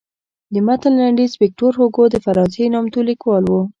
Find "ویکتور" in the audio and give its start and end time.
1.41-1.71